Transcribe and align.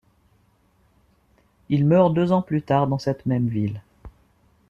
Il 1.69 1.85
meurt 1.85 2.11
deux 2.11 2.31
ans 2.31 2.41
plus 2.41 2.63
tard 2.63 2.87
dans 2.87 2.97
cette 2.97 3.27
même 3.27 3.47
ville. 3.49 3.83